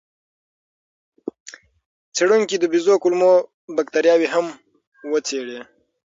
[2.15, 3.31] څېړونکو د بیزو کولمو
[3.77, 4.45] بکتریاوې هم
[5.11, 5.59] وڅېړې.